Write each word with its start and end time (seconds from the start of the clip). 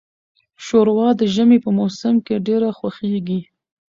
شوروا 0.65 1.09
د 1.19 1.21
ژمي 1.33 1.57
په 1.65 1.69
موسم 1.77 2.15
کې 2.25 2.43
ډیره 2.47 2.69
خوښیږي. 2.77 3.41